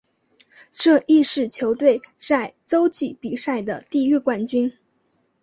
[0.71, 4.73] 这亦是球队在洲际比赛的第一个冠军。